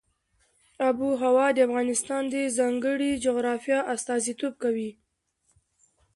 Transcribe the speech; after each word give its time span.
آب 0.87 0.97
وهوا 1.07 1.47
د 1.53 1.57
افغانستان 1.67 2.23
د 2.33 2.35
ځانګړي 2.57 3.11
جغرافیه 3.25 3.79
استازیتوب 3.93 4.53
کوي. 4.63 4.89